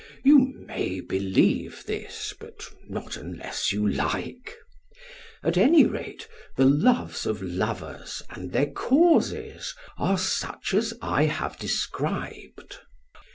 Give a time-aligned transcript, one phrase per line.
[0.23, 4.57] You may believe this, but not unless you like.
[5.43, 11.55] At any rate the loves of lovers and their causes are such as I have
[11.59, 12.79] described.